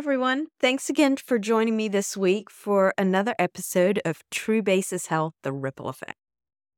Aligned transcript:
everyone. 0.00 0.46
Thanks 0.58 0.88
again 0.88 1.18
for 1.18 1.38
joining 1.38 1.76
me 1.76 1.86
this 1.86 2.16
week 2.16 2.48
for 2.48 2.94
another 2.96 3.34
episode 3.38 4.00
of 4.02 4.22
True 4.30 4.62
Basis 4.62 5.08
Health 5.08 5.34
The 5.42 5.52
Ripple 5.52 5.90
Effect. 5.90 6.16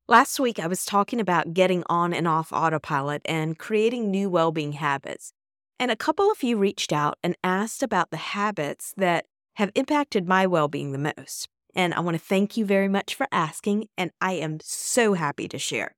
Last 0.09 0.41
week, 0.41 0.59
I 0.59 0.67
was 0.67 0.85
talking 0.85 1.21
about 1.21 1.55
getting 1.55 1.85
on 1.87 2.13
and 2.13 2.27
off 2.27 2.53
autopilot 2.53 3.23
and 3.25 3.57
creating 3.57 4.11
new 4.11 4.29
well 4.29 4.51
being 4.51 4.73
habits. 4.73 5.33
And 5.79 5.93
a 5.93 5.97
couple 5.97 6.33
of 6.33 6.43
you 6.43 6.57
reached 6.57 6.93
out 6.93 7.17
and 7.23 7.37
asked 7.45 7.85
about 7.85 8.11
the 8.11 8.17
habits 8.17 8.93
that 8.97 9.27
have 9.55 9.71
impacted 9.77 10.27
my 10.27 10.45
well 10.45 10.67
being 10.67 10.91
the 10.91 11.13
most. 11.17 11.47
And 11.77 11.95
I 11.95 12.01
want 12.01 12.17
to 12.17 12.25
thank 12.25 12.57
you 12.57 12.65
very 12.65 12.89
much 12.89 13.15
for 13.15 13.29
asking, 13.31 13.87
and 13.97 14.11
I 14.21 14.33
am 14.33 14.59
so 14.61 15.15
happy 15.15 15.47
to 15.47 15.61
share. 15.61 15.95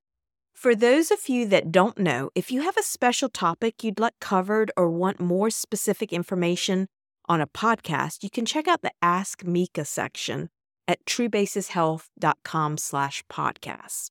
For 0.53 0.75
those 0.75 1.11
of 1.11 1.27
you 1.31 1.47
that 1.47 1.73
don't 1.73 1.97
know, 1.97 2.29
if 2.35 2.53
you 2.53 2.61
have 2.61 2.77
a 2.77 2.83
special 2.83 3.31
topic 3.31 3.83
you'd 3.83 3.99
like 3.99 4.21
covered 4.21 4.71
or 4.77 4.91
want 4.91 5.21
more 5.21 5.49
specific 5.49 6.13
information 6.13 6.87
on 7.29 7.41
a 7.41 7.47
podcast, 7.47 8.23
you 8.23 8.31
can 8.31 8.45
check 8.45 8.69
out 8.69 8.83
the 8.83 8.93
Ask 9.03 9.45
Micah 9.45 9.85
section 9.85 10.51
at 10.87 11.05
truebasishealth.com 11.07 12.79
slash 12.79 13.23
podcasts. 13.31 14.11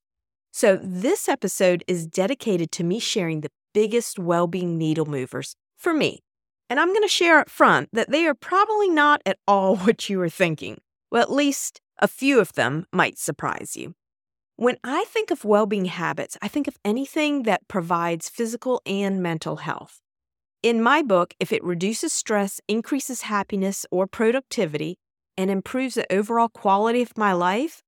So 0.52 0.80
this 0.82 1.28
episode 1.28 1.84
is 1.88 2.06
dedicated 2.06 2.72
to 2.74 2.84
me 2.84 3.00
sharing 3.00 3.42
the 3.42 3.52
biggest 3.74 4.20
well-being 4.20 4.78
needle 4.78 5.06
movers 5.06 5.56
for 5.78 5.94
me. 5.94 6.20
And 6.70 6.80
I'm 6.80 6.90
going 6.90 7.02
to 7.02 7.08
share 7.08 7.40
up 7.40 7.50
front 7.50 7.90
that 7.94 8.12
they 8.12 8.26
are 8.26 8.36
probably 8.36 8.90
not 8.90 9.22
at 9.26 9.38
all 9.48 9.78
what 9.86 10.10
you 10.10 10.20
were 10.20 10.30
thinking. 10.30 10.80
Well, 11.12 11.22
at 11.22 11.32
least 11.32 11.82
a 12.00 12.08
few 12.08 12.40
of 12.40 12.54
them 12.54 12.86
might 12.92 13.18
surprise 13.18 13.76
you. 13.76 13.96
When 14.56 14.78
I 14.84 15.06
think 15.06 15.32
of 15.32 15.44
well 15.44 15.66
being 15.66 15.86
habits, 15.86 16.38
I 16.42 16.48
think 16.48 16.68
of 16.68 16.78
anything 16.86 17.44
that 17.44 17.68
provides 17.68 18.30
physical 18.30 18.82
and 18.86 19.22
mental 19.22 19.58
health. 19.58 20.03
In 20.64 20.82
my 20.82 21.02
book, 21.02 21.34
if 21.42 21.52
it 21.52 21.62
reduces 21.62 22.14
stress, 22.14 22.62
increases 22.70 23.24
happiness 23.24 23.86
or 23.92 24.08
productivity, 24.08 24.96
and 25.38 25.52
improves 25.52 25.96
the 25.96 26.10
overall 26.10 26.48
quality 26.48 27.02
of 27.02 27.18
my 27.18 27.34
life, 27.34 27.82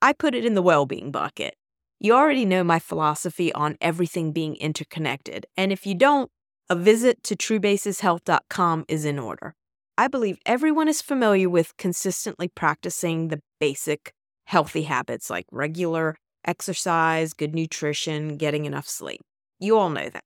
I 0.00 0.14
put 0.14 0.34
it 0.34 0.46
in 0.46 0.54
the 0.54 0.62
well 0.62 0.86
being 0.86 1.10
bucket. 1.10 1.54
You 2.00 2.14
already 2.14 2.46
know 2.46 2.64
my 2.64 2.78
philosophy 2.78 3.52
on 3.52 3.76
everything 3.82 4.32
being 4.32 4.56
interconnected. 4.56 5.44
And 5.58 5.72
if 5.72 5.86
you 5.86 5.94
don't, 5.94 6.30
a 6.70 6.74
visit 6.74 7.22
to 7.24 7.36
truebasishealth.com 7.36 8.86
is 8.88 9.04
in 9.04 9.18
order. 9.18 9.54
I 9.98 10.08
believe 10.08 10.38
everyone 10.46 10.88
is 10.88 11.02
familiar 11.02 11.50
with 11.50 11.76
consistently 11.76 12.48
practicing 12.48 13.28
the 13.28 13.40
basic 13.60 14.14
healthy 14.46 14.84
habits 14.84 15.28
like 15.28 15.44
regular 15.52 16.16
exercise, 16.46 17.34
good 17.34 17.54
nutrition, 17.54 18.38
getting 18.38 18.64
enough 18.64 18.88
sleep. 18.88 19.20
You 19.60 19.76
all 19.76 19.90
know 19.90 20.08
that. 20.08 20.24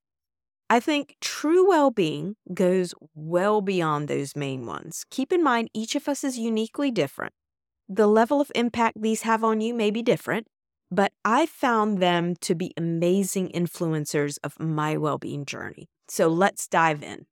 I 0.69 0.81
think 0.81 1.15
true 1.21 1.69
well 1.69 1.93
being 1.93 2.35
goes 2.53 2.93
well 3.15 3.61
beyond 3.61 4.09
those 4.09 4.35
main 4.35 4.67
ones. 4.67 5.05
Keep 5.11 5.33
in 5.33 5.41
mind, 5.41 5.71
each 5.73 5.95
of 5.95 6.09
us 6.09 6.25
is 6.25 6.39
uniquely 6.39 6.91
different. 6.91 7.35
The 7.89 8.09
level 8.09 8.41
of 8.41 8.51
impact 8.53 9.01
these 9.01 9.23
have 9.23 9.45
on 9.45 9.61
you 9.61 9.73
may 9.73 9.93
be 9.93 10.03
different, 10.03 10.49
but 10.91 11.13
I 11.25 11.47
found 11.47 11.99
them 11.99 12.35
to 12.41 12.57
be 12.57 12.75
amazing 12.77 13.51
influencers 13.51 14.39
of 14.43 14.59
my 14.59 14.97
well 14.97 15.19
being 15.19 15.47
journey. 15.47 15.89
So 16.09 16.27
let's 16.27 16.67
dive 16.67 17.05
in. 17.05 17.27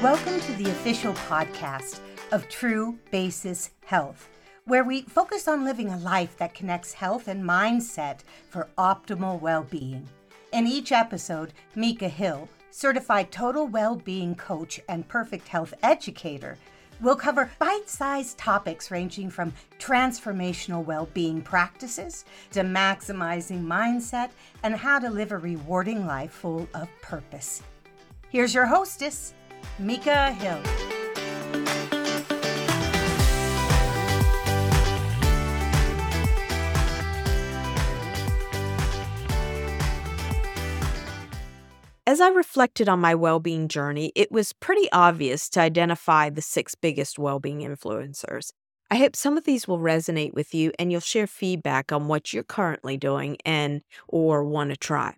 Welcome 0.00 0.40
to 0.40 0.52
the 0.52 0.70
official 0.70 1.14
podcast 1.14 1.98
of 2.32 2.48
True 2.48 2.98
Basis 3.10 3.70
Health, 3.84 4.28
where 4.64 4.82
we 4.82 5.02
focus 5.02 5.46
on 5.46 5.64
living 5.64 5.90
a 5.90 5.98
life 5.98 6.36
that 6.38 6.54
connects 6.54 6.94
health 6.94 7.28
and 7.28 7.44
mindset 7.44 8.20
for 8.48 8.70
optimal 8.78 9.40
well 9.40 9.64
being. 9.70 10.08
In 10.52 10.66
each 10.66 10.92
episode, 10.92 11.52
Micah 11.76 12.08
Hill, 12.08 12.48
certified 12.70 13.30
total 13.30 13.66
well 13.66 13.96
being 13.96 14.34
coach 14.34 14.80
and 14.88 15.06
perfect 15.06 15.46
health 15.46 15.74
educator, 15.82 16.56
will 17.02 17.16
cover 17.16 17.50
bite 17.58 17.88
sized 17.88 18.38
topics 18.38 18.90
ranging 18.90 19.28
from 19.28 19.52
transformational 19.78 20.84
well 20.84 21.08
being 21.12 21.42
practices 21.42 22.24
to 22.50 22.62
maximizing 22.62 23.62
mindset 23.62 24.30
and 24.62 24.74
how 24.74 24.98
to 24.98 25.10
live 25.10 25.32
a 25.32 25.38
rewarding 25.38 26.06
life 26.06 26.32
full 26.32 26.66
of 26.72 26.88
purpose. 27.02 27.62
Here's 28.30 28.54
your 28.54 28.66
hostess, 28.66 29.34
Micah 29.78 30.32
Hill. 30.32 30.62
As 42.12 42.20
I 42.20 42.28
reflected 42.28 42.90
on 42.90 43.00
my 43.00 43.14
well 43.14 43.40
being 43.40 43.68
journey, 43.68 44.12
it 44.14 44.30
was 44.30 44.52
pretty 44.52 44.86
obvious 44.92 45.48
to 45.48 45.60
identify 45.60 46.28
the 46.28 46.42
six 46.42 46.74
biggest 46.74 47.18
well 47.18 47.38
being 47.38 47.60
influencers. 47.60 48.52
I 48.90 48.96
hope 48.96 49.16
some 49.16 49.38
of 49.38 49.44
these 49.44 49.66
will 49.66 49.78
resonate 49.78 50.34
with 50.34 50.54
you 50.54 50.72
and 50.78 50.92
you'll 50.92 51.00
share 51.00 51.26
feedback 51.26 51.90
on 51.90 52.08
what 52.08 52.34
you're 52.34 52.42
currently 52.42 52.98
doing 52.98 53.38
and 53.46 53.80
or 54.08 54.44
want 54.44 54.68
to 54.68 54.76
try. 54.76 55.16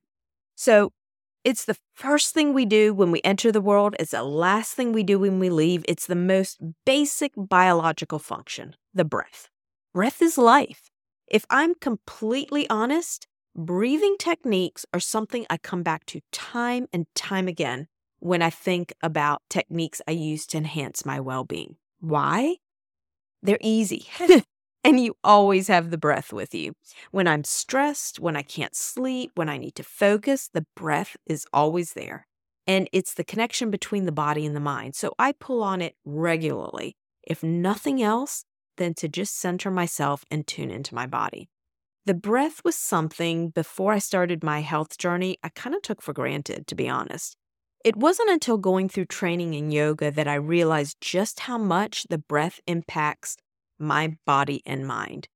So, 0.55 0.93
it's 1.43 1.65
the 1.65 1.77
first 1.95 2.33
thing 2.33 2.55
we 2.55 2.65
do 2.65 2.95
when 2.95 3.11
we 3.11 3.21
enter 3.25 3.51
the 3.51 3.61
world. 3.61 3.97
It's 3.99 4.13
the 4.13 4.23
last 4.23 4.75
thing 4.75 4.93
we 4.93 5.03
do 5.03 5.19
when 5.19 5.41
we 5.41 5.51
leave. 5.51 5.85
It's 5.89 6.07
the 6.07 6.15
most 6.15 6.61
basic 6.87 7.33
biological 7.37 8.21
function 8.21 8.77
the 8.95 9.05
breath. 9.05 9.49
Breath 9.93 10.23
is 10.23 10.39
life. 10.39 10.93
If 11.27 11.45
I'm 11.51 11.75
completely 11.75 12.71
honest, 12.71 13.27
breathing 13.55 14.17
techniques 14.19 14.85
are 14.93 15.01
something 15.01 15.47
I 15.49 15.59
come 15.59 15.83
back 15.83 16.07
to 16.07 16.21
time 16.33 16.87
and 16.93 17.07
time 17.15 17.49
again 17.49 17.89
when 18.19 18.43
I 18.43 18.51
think 18.51 18.93
about 19.03 19.43
techniques 19.49 20.01
I 20.09 20.13
use 20.13 20.47
to 20.49 20.59
enhance 20.59 21.05
my 21.05 21.21
well 21.21 21.45
being. 21.45 21.77
Why? 22.01 22.57
They're 23.43 23.59
easy. 23.61 24.07
And 24.87 25.01
you 25.01 25.17
always 25.25 25.69
have 25.69 25.91
the 25.91 25.97
breath 25.97 26.31
with 26.31 26.55
you. 26.55 26.75
When 27.11 27.27
I'm 27.27 27.43
stressed, 27.43 28.21
when 28.21 28.37
I 28.37 28.43
can't 28.43 28.77
sleep, 28.77 29.31
when 29.35 29.49
I 29.49 29.57
need 29.57 29.75
to 29.77 29.83
focus, 29.83 30.51
the 30.53 30.67
breath 30.77 31.17
is 31.25 31.47
always 31.55 31.95
there. 31.95 32.27
And 32.67 32.87
it's 32.93 33.15
the 33.15 33.25
connection 33.25 33.71
between 33.71 34.05
the 34.05 34.13
body 34.13 34.45
and 34.45 34.55
the 34.55 34.61
mind. 34.61 34.95
So 34.95 35.15
I 35.19 35.33
pull 35.33 35.63
on 35.63 35.81
it 35.81 35.95
regularly, 36.05 36.97
if 37.23 37.43
nothing 37.43 38.03
else, 38.03 38.45
than 38.77 38.93
to 38.95 39.09
just 39.09 39.39
center 39.39 39.71
myself 39.71 40.27
and 40.31 40.47
tune 40.47 40.71
into 40.71 40.95
my 40.95 41.07
body. 41.07 41.49
The 42.07 42.15
breath 42.15 42.61
was 42.65 42.77
something 42.77 43.49
before 43.49 43.95
I 43.95 43.99
started 43.99 44.45
my 44.45 44.61
health 44.61 44.99
journey 44.99 45.39
I 45.43 45.49
kind 45.49 45.75
of 45.75 45.81
took 45.81 46.03
for 46.03 46.13
granted, 46.13 46.67
to 46.67 46.75
be 46.75 46.87
honest. 46.87 47.37
It 47.83 47.97
wasn't 47.97 48.29
until 48.29 48.59
going 48.59 48.91
through 48.91 49.07
training 49.07 49.55
in 49.55 49.71
yoga 49.71 50.11
that 50.11 50.29
I 50.29 50.35
realized 50.35 50.99
just 51.01 51.41
how 51.41 51.57
much 51.57 52.05
the 52.11 52.19
breath 52.19 52.61
impacts 52.67 53.37
my 53.79 54.19
body 54.27 54.63
and 54.67 54.87
mind. 54.87 55.29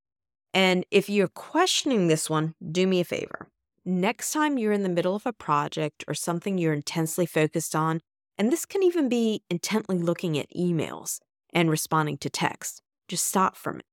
And 0.53 0.85
if 0.91 1.09
you're 1.09 1.29
questioning 1.29 2.09
this 2.09 2.29
one, 2.29 2.55
do 2.71 2.87
me 2.87 3.01
a 3.01 3.05
favor. 3.05 3.49
Next 3.87 4.33
time 4.33 4.59
you're 4.59 4.73
in 4.73 4.83
the 4.83 4.89
middle 4.91 5.15
of 5.15 5.25
a 5.25 5.33
project 5.33 6.05
or 6.07 6.13
something 6.13 6.59
you're 6.59 6.75
intensely 6.75 7.25
focused 7.25 7.75
on, 7.75 8.01
and 8.37 8.53
this 8.53 8.67
can 8.67 8.83
even 8.83 9.09
be 9.09 9.43
intently 9.49 9.99
looking 9.99 10.39
at 10.39 10.51
emails 10.55 11.21
and 11.55 11.71
responding 11.71 12.19
to 12.19 12.29
texts, 12.29 12.83
just 13.09 13.27
stop 13.27 13.57
for 13.57 13.71
a 13.71 13.73
minute 13.75 13.87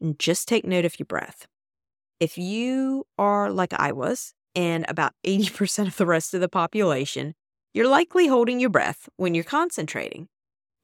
and 0.00 0.18
just 0.18 0.48
take 0.48 0.64
note 0.64 0.86
of 0.86 0.98
your 0.98 1.06
breath. 1.06 1.46
If 2.22 2.38
you 2.38 3.04
are 3.18 3.50
like 3.50 3.72
I 3.72 3.90
was, 3.90 4.32
and 4.54 4.84
about 4.88 5.12
80% 5.26 5.88
of 5.88 5.96
the 5.96 6.06
rest 6.06 6.34
of 6.34 6.40
the 6.40 6.48
population, 6.48 7.34
you're 7.74 7.88
likely 7.88 8.28
holding 8.28 8.60
your 8.60 8.70
breath 8.70 9.08
when 9.16 9.34
you're 9.34 9.42
concentrating. 9.42 10.28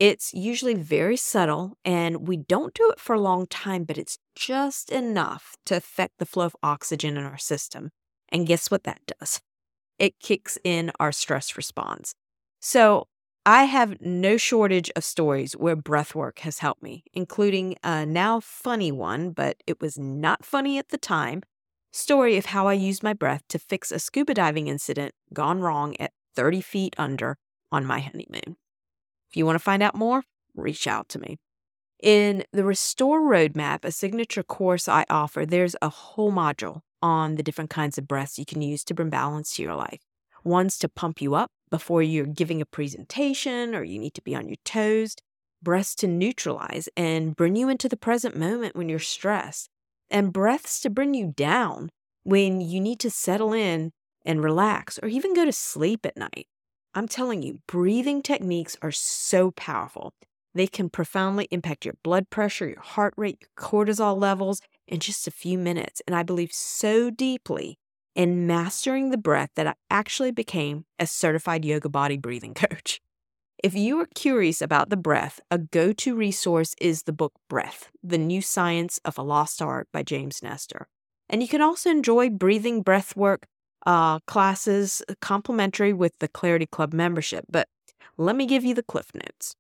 It's 0.01 0.35
usually 0.35 0.75
very 0.75 1.17
subtle, 1.17 1.77
and 1.85 2.27
we 2.27 2.39
don't 2.39 2.75
do 2.75 2.91
it 2.91 2.99
for 2.99 3.15
a 3.15 3.21
long 3.21 3.47
time, 3.47 3.85
but 3.85 3.99
it's 3.99 4.19
just 4.35 4.91
enough 4.91 5.55
to 5.67 5.77
affect 5.77 6.15
the 6.19 6.27
flow 6.27 6.47
of 6.47 6.57
oxygen 6.61 7.17
in 7.17 7.23
our 7.23 7.39
system. 7.39 7.91
And 8.31 8.45
guess 8.45 8.69
what 8.69 8.83
that 8.83 9.01
does? 9.07 9.41
It 9.97 10.19
kicks 10.19 10.59
in 10.65 10.91
our 10.99 11.13
stress 11.13 11.57
response. 11.57 12.15
So, 12.61 13.07
I 13.49 13.65
have 13.65 13.99
no 14.03 14.37
shortage 14.37 14.91
of 14.95 15.05
stories 15.05 15.55
where 15.55 15.75
breathwork 15.75 16.41
has 16.41 16.59
helped 16.59 16.83
me, 16.83 17.05
including 17.15 17.77
a 17.83 18.05
now 18.05 18.41
funny 18.41 18.93
one, 18.93 19.31
but 19.31 19.63
it 19.67 19.81
was 19.81 19.99
not 19.99 20.45
funny 20.45 20.77
at 20.77 20.91
the 20.91 20.99
time 20.99 21.43
story 21.91 22.37
of 22.37 22.45
how 22.45 22.69
I 22.69 22.75
used 22.75 23.03
my 23.03 23.15
breath 23.15 23.45
to 23.49 23.59
fix 23.59 23.91
a 23.91 23.99
scuba 23.99 24.35
diving 24.35 24.69
incident 24.69 25.15
gone 25.33 25.63
wrong 25.63 25.97
at 25.99 26.13
30 26.37 26.61
feet 26.61 26.95
under 26.99 27.39
on 27.73 27.87
my 27.87 28.01
honeymoon. 28.01 28.59
If 29.31 29.37
you 29.39 29.47
want 29.47 29.55
to 29.57 29.65
find 29.65 29.83
out 29.83 29.95
more, 29.95 30.25
reach 30.55 30.87
out 30.87 31.09
to 31.09 31.19
me. 31.19 31.39
In 32.03 32.45
the 32.53 32.67
Restore 32.67 33.23
Roadmap, 33.23 33.83
a 33.83 33.93
signature 33.93 34.43
course 34.43 34.89
I 34.89 35.07
offer, 35.09 35.47
there's 35.47 35.75
a 35.81 35.89
whole 35.89 36.33
module 36.33 36.83
on 37.01 37.37
the 37.37 37.43
different 37.43 37.71
kinds 37.71 37.97
of 37.97 38.07
breaths 38.07 38.39
you 38.39 38.45
can 38.45 38.61
use 38.61 38.85
to 38.85 38.93
bring 38.93 39.09
balance 39.09 39.57
to 39.57 39.63
your 39.63 39.75
life. 39.75 40.03
One's 40.45 40.77
to 40.81 40.89
pump 40.91 41.23
you 41.23 41.35
up 41.35 41.51
before 41.71 42.03
you're 42.03 42.27
giving 42.27 42.61
a 42.61 42.67
presentation 42.67 43.75
or 43.75 43.83
you 43.85 43.99
need 43.99 44.15
to 44.15 44.23
be 44.23 44.35
on 44.35 44.49
your 44.49 44.57
toes. 44.65 45.17
Breaths 45.63 45.95
to 45.97 46.07
neutralize 46.07 46.89
and 46.97 47.35
bring 47.35 47.57
you 47.57 47.69
into 47.69 47.89
the 47.89 47.97
present 47.97 48.37
moment 48.37 48.77
when 48.77 48.89
you're 48.89 48.99
stressed. 48.99 49.69
and 50.11 50.33
breaths 50.33 50.81
to 50.81 50.91
bring 50.91 51.15
you 51.15 51.33
down 51.37 51.91
when 52.23 52.61
you 52.61 52.81
need 52.81 52.99
to 53.01 53.11
settle 53.11 53.53
in 53.53 53.93
and 54.25 54.43
relax 54.43 54.99
or 55.03 55.09
even 55.09 55.35
go 55.35 55.45
to 55.45 55.53
sleep 55.53 56.05
at 56.07 56.17
night. 56.17 56.47
I'm 56.95 57.09
telling 57.09 57.43
you, 57.43 57.61
breathing 57.67 58.23
techniques 58.23 58.77
are 58.83 58.91
so 58.91 59.51
powerful. 59.51 60.15
They 60.55 60.67
can 60.67 60.89
profoundly 60.91 61.47
impact 61.51 61.85
your 61.85 61.95
blood 62.03 62.31
pressure, 62.31 62.69
your 62.69 62.81
heart 62.81 63.15
rate, 63.17 63.39
your 63.41 63.51
cortisol 63.57 64.19
levels 64.19 64.61
in 64.87 65.01
just 65.01 65.29
a 65.29 65.31
few 65.31 65.59
minutes. 65.59 66.03
And 66.07 66.17
I 66.17 66.23
believe 66.23 66.53
so 66.53 67.11
deeply 67.11 67.79
in 68.19 68.49
mastering 68.49 69.11
the 69.11 69.17
breath 69.17 69.51
that 69.55 69.69
I 69.69 69.75
actually 69.91 70.33
became 70.33 70.85
a 70.99 71.07
certified 71.07 71.65
yoga 71.65 71.89
body 71.89 72.19
breathing 72.19 72.53
coach. 72.69 73.01
If 73.63 73.75
you 73.75 73.99
are 74.01 74.09
curious 74.15 74.61
about 74.61 74.91
the 74.91 74.97
breath, 74.97 75.41
a 75.51 75.59
go 75.59 75.93
to 75.93 76.17
resource 76.17 76.75
is 76.81 77.05
the 77.05 77.13
book 77.13 77.33
Breath 77.49 77.91
The 78.03 78.19
New 78.19 78.43
Science 78.43 79.01
of 79.05 79.19
a 79.19 79.23
Lost 79.23 79.63
Art 79.63 79.89
by 79.93 80.03
James 80.03 80.43
Nestor. 80.43 80.89
And 81.29 81.43
you 81.43 81.49
can 81.49 81.63
also 81.63 81.91
enjoy 81.91 82.29
breathing 82.31 82.83
breathwork 82.83 83.45
uh, 83.87 84.19
classes 84.21 85.01
complimentary 85.21 85.93
with 85.93 86.13
the 86.19 86.29
Clarity 86.29 86.67
Club 86.67 86.93
membership. 86.93 87.45
But 87.49 87.69
let 88.17 88.35
me 88.35 88.47
give 88.47 88.65
you 88.65 88.75
the 88.75 88.83
cliff 88.83 89.15
notes. 89.15 89.55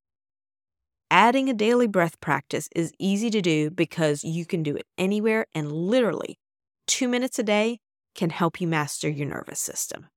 Adding 1.11 1.49
a 1.49 1.54
daily 1.54 1.87
breath 1.87 2.20
practice 2.20 2.69
is 2.75 2.93
easy 2.99 3.31
to 3.31 3.40
do 3.40 3.70
because 3.70 4.25
you 4.25 4.44
can 4.44 4.62
do 4.64 4.75
it 4.75 4.87
anywhere 4.96 5.46
and 5.54 5.70
literally 5.70 6.38
two 6.87 7.08
minutes 7.08 7.38
a 7.38 7.44
day 7.44 7.78
can 8.19 8.31
help 8.31 8.61
you 8.61 8.67
master 8.67 9.09
your 9.09 9.29
nervous 9.29 9.61
system. 9.61 10.09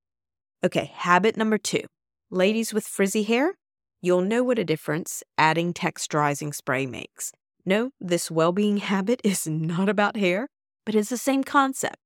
Okay, 0.64 0.90
habit 0.92 1.36
number 1.36 1.56
two. 1.56 1.84
Ladies 2.30 2.74
with 2.74 2.84
frizzy 2.84 3.22
hair, 3.22 3.54
you'll 4.00 4.22
know 4.22 4.42
what 4.42 4.58
a 4.58 4.64
difference 4.64 5.22
adding 5.38 5.72
texturizing 5.72 6.52
spray 6.52 6.84
makes. 6.84 7.30
No, 7.64 7.90
this 8.00 8.28
well 8.28 8.50
being 8.50 8.76
habit 8.92 9.20
is 9.22 9.46
not 9.46 9.88
about 9.88 10.16
hair, 10.16 10.48
but 10.84 10.96
it's 10.96 11.10
the 11.10 11.16
same 11.16 11.44
concept. 11.44 11.96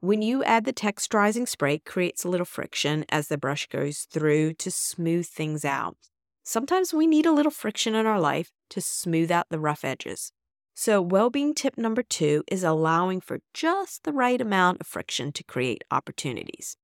When 0.00 0.20
you 0.20 0.44
add 0.44 0.66
the 0.66 0.72
texturizing 0.74 1.48
spray, 1.48 1.76
it 1.76 1.86
creates 1.86 2.24
a 2.24 2.28
little 2.28 2.44
friction 2.44 3.06
as 3.08 3.28
the 3.28 3.38
brush 3.38 3.66
goes 3.68 4.06
through 4.12 4.52
to 4.54 4.70
smooth 4.70 5.26
things 5.26 5.64
out. 5.64 5.96
Sometimes 6.44 6.92
we 6.92 7.06
need 7.06 7.24
a 7.24 7.32
little 7.32 7.50
friction 7.50 7.94
in 7.94 8.04
our 8.04 8.20
life 8.20 8.50
to 8.70 8.82
smooth 8.82 9.30
out 9.30 9.46
the 9.48 9.58
rough 9.58 9.82
edges. 9.82 10.30
So, 10.80 11.02
well 11.02 11.28
being 11.28 11.54
tip 11.54 11.76
number 11.76 12.04
two 12.04 12.44
is 12.46 12.62
allowing 12.62 13.20
for 13.20 13.40
just 13.52 14.04
the 14.04 14.12
right 14.12 14.40
amount 14.40 14.80
of 14.80 14.86
friction 14.86 15.32
to 15.32 15.42
create 15.42 15.82
opportunities. 15.90 16.76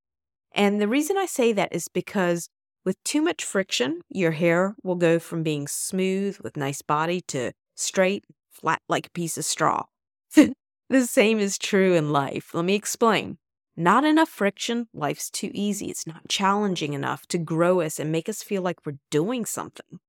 And 0.51 0.81
the 0.81 0.89
reason 0.89 1.17
I 1.17 1.27
say 1.27 1.53
that 1.53 1.73
is 1.73 1.87
because 1.87 2.49
with 2.85 3.01
too 3.05 3.23
much 3.23 3.45
friction, 3.45 4.01
your 4.09 4.33
hair 4.33 4.75
will 4.83 4.97
go 4.97 5.21
from 5.21 5.45
being 5.45 5.69
smooth 5.69 6.39
with 6.41 6.57
nice 6.57 6.83
body 6.83 7.21
to 7.29 7.53
straight, 7.77 8.25
flat 8.51 8.83
like 8.89 9.07
a 9.07 9.11
piece 9.11 9.39
of 9.39 9.45
straw. 9.45 9.85
the 10.35 11.07
same 11.07 11.39
is 11.39 11.57
true 11.57 11.95
in 11.95 12.11
life. 12.11 12.53
Let 12.53 12.65
me 12.65 12.75
explain. 12.75 13.39
Not 13.77 14.03
enough 14.03 14.29
friction, 14.29 14.89
life's 14.93 15.31
too 15.31 15.53
easy. 15.55 15.87
It's 15.87 16.05
not 16.05 16.29
challenging 16.29 16.95
enough 16.95 17.29
to 17.29 17.39
grow 17.39 17.81
us 17.81 18.01
and 18.01 18.11
make 18.11 18.29
us 18.29 18.43
feel 18.43 18.63
like 18.63 18.85
we're 18.85 18.99
doing 19.13 19.45
something. 19.45 20.01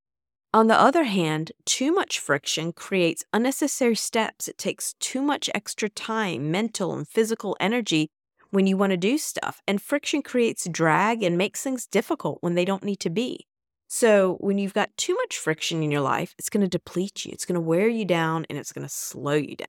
On 0.55 0.67
the 0.67 0.79
other 0.79 1.03
hand, 1.03 1.51
too 1.65 1.91
much 1.91 2.17
friction 2.17 2.71
creates 2.71 3.25
unnecessary 3.33 3.97
steps. 3.97 4.47
It 4.47 4.57
takes 4.57 4.93
too 5.01 5.21
much 5.21 5.49
extra 5.53 5.89
time, 5.89 6.49
mental 6.49 6.93
and 6.93 7.05
physical 7.05 7.57
energy 7.59 8.07
when 8.51 8.65
you 8.65 8.77
want 8.77 8.91
to 8.91 8.97
do 8.97 9.17
stuff. 9.17 9.61
And 9.67 9.81
friction 9.81 10.21
creates 10.21 10.65
drag 10.69 11.23
and 11.23 11.37
makes 11.37 11.61
things 11.61 11.85
difficult 11.85 12.37
when 12.39 12.55
they 12.55 12.63
don't 12.63 12.85
need 12.85 13.01
to 13.01 13.09
be. 13.09 13.47
So, 13.89 14.37
when 14.39 14.57
you've 14.57 14.73
got 14.73 14.95
too 14.95 15.15
much 15.15 15.37
friction 15.37 15.83
in 15.83 15.91
your 15.91 15.99
life, 15.99 16.33
it's 16.39 16.49
going 16.49 16.63
to 16.63 16.69
deplete 16.69 17.25
you, 17.25 17.33
it's 17.33 17.43
going 17.43 17.55
to 17.55 17.59
wear 17.59 17.89
you 17.89 18.05
down, 18.05 18.45
and 18.49 18.57
it's 18.57 18.71
going 18.71 18.87
to 18.87 18.93
slow 18.93 19.33
you 19.33 19.57
down. 19.57 19.67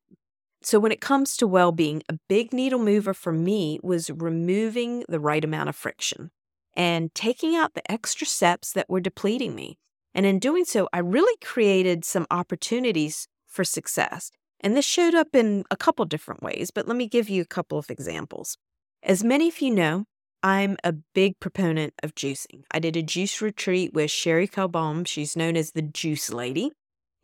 So, 0.62 0.78
when 0.78 0.92
it 0.92 1.00
comes 1.00 1.36
to 1.38 1.48
well 1.48 1.72
being, 1.72 2.04
a 2.08 2.20
big 2.28 2.52
needle 2.52 2.78
mover 2.78 3.12
for 3.12 3.32
me 3.32 3.80
was 3.82 4.08
removing 4.08 5.02
the 5.08 5.18
right 5.18 5.42
amount 5.42 5.68
of 5.68 5.74
friction 5.74 6.30
and 6.74 7.12
taking 7.12 7.56
out 7.56 7.74
the 7.74 7.90
extra 7.90 8.24
steps 8.24 8.70
that 8.70 8.88
were 8.88 9.00
depleting 9.00 9.56
me. 9.56 9.78
And 10.16 10.24
in 10.24 10.38
doing 10.38 10.64
so, 10.64 10.88
I 10.94 10.98
really 11.00 11.36
created 11.44 12.02
some 12.02 12.26
opportunities 12.30 13.28
for 13.46 13.64
success. 13.64 14.30
And 14.60 14.74
this 14.74 14.86
showed 14.86 15.14
up 15.14 15.34
in 15.34 15.64
a 15.70 15.76
couple 15.76 16.06
different 16.06 16.42
ways, 16.42 16.70
but 16.74 16.88
let 16.88 16.96
me 16.96 17.06
give 17.06 17.28
you 17.28 17.42
a 17.42 17.46
couple 17.46 17.76
of 17.76 17.90
examples. 17.90 18.56
As 19.02 19.22
many 19.22 19.48
of 19.48 19.60
you 19.60 19.74
know, 19.74 20.06
I'm 20.42 20.78
a 20.82 20.94
big 21.14 21.38
proponent 21.38 21.92
of 22.02 22.14
juicing. 22.14 22.62
I 22.70 22.78
did 22.78 22.96
a 22.96 23.02
juice 23.02 23.42
retreat 23.42 23.92
with 23.92 24.10
Cherie 24.10 24.48
Calbom. 24.48 25.06
She's 25.06 25.36
known 25.36 25.54
as 25.54 25.72
the 25.72 25.82
Juice 25.82 26.32
Lady 26.32 26.72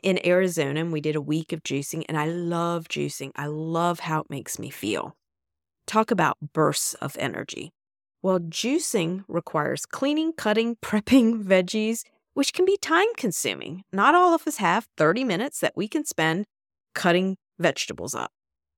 in 0.03 0.25
Arizona 0.27 0.81
and 0.81 0.93
we 0.93 1.01
did 1.01 1.17
a 1.17 1.21
week 1.21 1.55
of 1.55 1.63
juicing, 1.63 2.05
and 2.09 2.19
I 2.19 2.27
love 2.27 2.89
juicing. 2.89 3.31
I 3.37 3.47
love 3.47 4.01
how 4.01 4.21
it 4.21 4.31
makes 4.31 4.59
me 4.59 4.69
feel. 4.69 5.17
Talk 5.87 6.11
about 6.11 6.37
bursts 6.53 6.93
of 6.95 7.17
energy. 7.19 7.71
Well, 8.21 8.39
juicing 8.39 9.25
requires 9.29 9.87
cleaning, 9.87 10.35
cutting, 10.35 10.77
prepping 10.83 11.43
veggies, 11.43 12.03
which 12.35 12.53
can 12.53 12.65
be 12.65 12.77
time 12.77 13.09
consuming. 13.17 13.85
Not 13.93 14.15
all 14.15 14.35
of 14.35 14.47
us 14.47 14.57
have 14.57 14.89
30 14.97 15.25
minutes 15.25 15.61
that 15.61 15.77
we 15.77 15.89
can 15.89 16.05
spend 16.05 16.47
cutting 16.95 17.37
vegetables 17.59 18.15
up. 18.15 18.33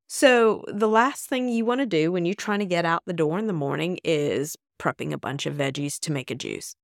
So, 0.06 0.64
the 0.68 0.88
last 0.88 1.28
thing 1.28 1.48
you 1.48 1.64
want 1.64 1.80
to 1.80 1.86
do 1.86 2.12
when 2.12 2.24
you're 2.24 2.34
trying 2.34 2.58
to 2.58 2.66
get 2.66 2.84
out 2.84 3.02
the 3.06 3.12
door 3.12 3.38
in 3.38 3.46
the 3.46 3.52
morning 3.52 3.98
is 4.04 4.56
prepping 4.78 5.12
a 5.12 5.18
bunch 5.18 5.46
of 5.46 5.54
veggies 5.54 5.98
to 6.00 6.12
make 6.12 6.30
a 6.30 6.34
juice. 6.34 6.76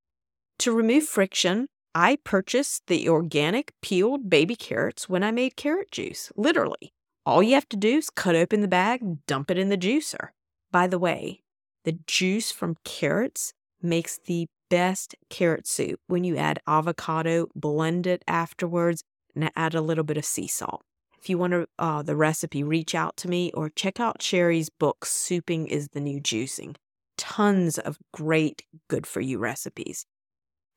To 0.60 0.72
remove 0.72 1.04
friction, 1.04 1.66
I 1.94 2.18
purchased 2.24 2.86
the 2.86 3.08
organic 3.08 3.72
peeled 3.82 4.30
baby 4.30 4.56
carrots 4.56 5.08
when 5.08 5.22
I 5.22 5.32
made 5.32 5.56
carrot 5.56 5.90
juice. 5.90 6.32
Literally. 6.36 6.92
All 7.26 7.42
you 7.42 7.54
have 7.54 7.68
to 7.70 7.76
do 7.76 7.98
is 7.98 8.10
cut 8.10 8.34
open 8.34 8.60
the 8.60 8.68
bag, 8.68 9.26
dump 9.26 9.50
it 9.50 9.58
in 9.58 9.68
the 9.68 9.76
juicer. 9.76 10.28
By 10.72 10.86
the 10.86 10.98
way, 10.98 11.42
the 11.84 11.98
juice 12.06 12.50
from 12.50 12.76
carrots 12.84 13.52
makes 13.82 14.18
the 14.18 14.46
best 14.70 15.14
carrot 15.28 15.66
soup 15.66 16.00
when 16.06 16.24
you 16.24 16.36
add 16.36 16.60
avocado, 16.66 17.48
blend 17.54 18.06
it 18.06 18.22
afterwards, 18.26 19.02
and 19.34 19.50
add 19.54 19.74
a 19.74 19.82
little 19.82 20.04
bit 20.04 20.16
of 20.16 20.24
sea 20.24 20.46
salt. 20.46 20.82
If 21.20 21.28
you 21.28 21.36
want 21.36 21.52
to, 21.52 21.66
uh, 21.78 22.02
the 22.02 22.16
recipe, 22.16 22.62
reach 22.62 22.94
out 22.94 23.18
to 23.18 23.28
me 23.28 23.52
or 23.52 23.68
check 23.68 24.00
out 24.00 24.20
Cherie's 24.20 24.70
book, 24.70 25.04
Souping 25.04 25.66
is 25.66 25.88
the 25.88 26.00
New 26.00 26.18
Juicing. 26.18 26.76
Tons 27.18 27.78
of 27.78 27.98
great, 28.14 28.62
good 28.88 29.06
for 29.06 29.20
you 29.20 29.38
recipes. 29.38 30.06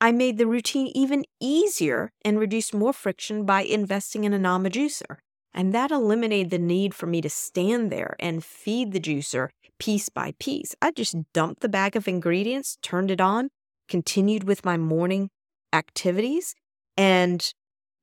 I 0.02 0.12
made 0.12 0.38
the 0.38 0.48
routine 0.48 0.92
even 0.94 1.24
easier 1.40 2.12
and 2.26 2.38
reduced 2.38 2.74
more 2.74 2.92
friction 2.92 3.46
by 3.46 3.62
investing 3.62 4.26
in 4.26 4.34
a 4.34 4.40
Nama 4.40 4.70
juicer. 4.70 5.20
And 5.54 5.74
that 5.74 5.92
eliminated 5.92 6.50
the 6.50 6.60
need 6.60 6.94
for 6.94 7.06
me 7.06 7.22
to 7.22 7.30
stand 7.30 7.90
there 7.90 8.18
and 8.20 8.44
feed 8.44 8.92
the 8.92 9.00
juicer 9.00 9.50
piece 9.80 10.10
by 10.10 10.34
piece. 10.40 10.76
I 10.82 10.92
just 10.92 11.16
dumped 11.34 11.62
the 11.62 11.70
bag 11.70 11.96
of 11.96 12.08
ingredients, 12.08 12.78
turned 12.82 13.12
it 13.12 13.22
on, 13.22 13.50
continued 13.88 14.44
with 14.44 14.66
my 14.66 14.78
morning 14.78 15.30
activities, 15.72 16.56
and 16.98 17.54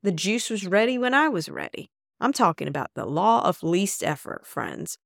the 0.03 0.13
juice 0.13 0.51
was 0.51 0.67
ready 0.67 0.99
when 0.99 1.15
I 1.15 1.29
was 1.29 1.49
ready. 1.49 1.91
I'm 2.21 2.33
talking 2.33 2.69
about 2.69 2.91
the 2.95 3.07
law 3.07 3.47
of 3.47 3.63
least 3.63 4.03
effort, 4.03 4.47
friends. 4.47 4.99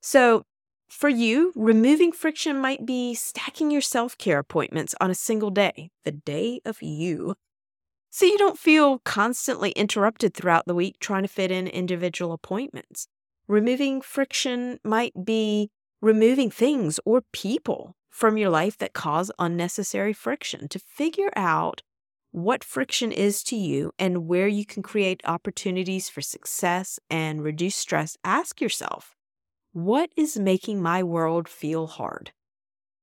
So 0.00 0.44
for 0.88 1.08
you, 1.08 1.52
removing 1.54 2.12
friction 2.12 2.58
might 2.58 2.86
be 2.86 3.14
stacking 3.14 3.70
your 3.70 3.80
self 3.80 4.16
care 4.16 4.38
appointments 4.38 4.94
on 5.00 5.10
a 5.10 5.14
single 5.14 5.50
day, 5.50 5.90
the 6.04 6.12
day 6.12 6.60
of 6.64 6.82
you, 6.82 7.34
so 8.14 8.26
you 8.26 8.38
don't 8.38 8.56
feel 8.56 9.00
constantly 9.00 9.72
interrupted 9.72 10.34
throughout 10.34 10.66
the 10.66 10.74
week 10.74 11.00
trying 11.00 11.22
to 11.22 11.28
fit 11.28 11.50
in 11.50 11.66
individual 11.66 12.32
appointments. 12.32 13.08
Removing 13.48 14.00
friction 14.00 14.78
might 14.84 15.24
be 15.24 15.72
removing 16.00 16.48
things 16.48 17.00
or 17.04 17.22
people 17.32 17.96
from 18.14 18.38
your 18.38 18.48
life 18.48 18.78
that 18.78 18.92
cause 18.92 19.32
unnecessary 19.40 20.12
friction 20.12 20.68
to 20.68 20.78
figure 20.78 21.32
out 21.34 21.82
what 22.30 22.62
friction 22.62 23.10
is 23.10 23.42
to 23.42 23.56
you 23.56 23.90
and 23.98 24.28
where 24.28 24.46
you 24.46 24.64
can 24.64 24.84
create 24.84 25.20
opportunities 25.24 26.08
for 26.08 26.20
success 26.20 27.00
and 27.10 27.42
reduce 27.42 27.74
stress. 27.74 28.16
Ask 28.22 28.60
yourself 28.60 29.16
what 29.72 30.10
is 30.16 30.38
making 30.38 30.80
my 30.80 31.02
world 31.02 31.48
feel 31.48 31.88
hard? 31.88 32.30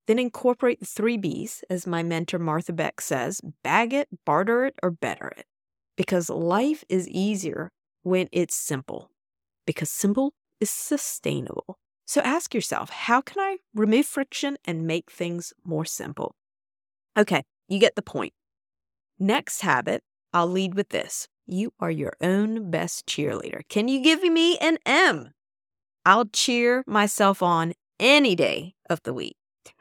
Then 0.08 0.18
incorporate 0.18 0.80
the 0.80 0.86
three 0.86 1.18
B's, 1.18 1.66
as 1.70 1.86
my 1.86 2.04
mentor 2.04 2.40
Martha 2.40 2.72
Beck 2.72 3.02
says 3.02 3.42
bag 3.64 3.94
it, 3.94 4.08
barter 4.26 4.64
it, 4.64 4.76
or 4.82 4.92
better 4.92 5.28
it. 5.36 5.46
Because 5.98 6.30
life 6.30 6.86
is 6.88 7.10
easier 7.10 7.74
when 8.04 8.30
it's 8.32 8.56
simple, 8.56 9.12
because 9.66 9.90
simple 9.90 10.34
is 10.62 10.70
sustainable. 10.70 11.81
So 12.12 12.20
ask 12.20 12.54
yourself 12.54 12.90
how 12.90 13.22
can 13.22 13.40
I 13.40 13.60
remove 13.74 14.06
friction 14.06 14.58
and 14.66 14.86
make 14.86 15.10
things 15.10 15.54
more 15.64 15.86
simple? 15.86 16.36
Okay, 17.16 17.44
you 17.70 17.80
get 17.80 17.96
the 17.96 18.02
point. 18.02 18.34
Next 19.18 19.62
habit, 19.62 20.04
I'll 20.34 20.48
lead 20.48 20.76
with 20.76 20.90
this. 20.90 21.30
You 21.48 21.72
are 21.80 21.90
your 21.90 22.12
own 22.20 22.70
best 22.70 23.08
cheerleader. 23.08 23.62
Can 23.70 23.88
you 23.88 24.04
give 24.04 24.24
me 24.24 24.58
an 24.58 24.78
M? 24.86 25.30
I'll 26.06 26.26
cheer 26.26 26.84
myself 26.86 27.42
on 27.42 27.76
any 27.98 28.36
day 28.36 28.74
of 28.90 29.02
the 29.04 29.14
week. 29.14 29.38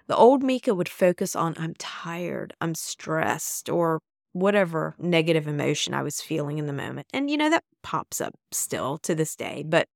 The 0.06 0.14
old 0.14 0.44
Micah 0.44 0.76
would 0.76 0.88
focus 0.88 1.34
on, 1.34 1.56
I'm 1.58 1.74
tired, 1.80 2.54
I'm 2.60 2.76
stressed, 2.76 3.68
or 3.68 3.98
whatever 4.34 4.94
negative 5.00 5.48
emotion 5.48 5.94
I 5.94 6.04
was 6.04 6.20
feeling 6.20 6.58
in 6.58 6.66
the 6.66 6.72
moment. 6.72 7.08
And, 7.12 7.28
you 7.28 7.36
know, 7.36 7.50
that 7.50 7.64
pops 7.82 8.20
up 8.20 8.34
still 8.52 8.98
to 8.98 9.16
this 9.16 9.34
day. 9.34 9.64
But 9.66 9.88